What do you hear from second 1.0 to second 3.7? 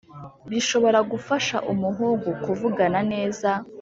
gufasha umuhungu kuvugana neza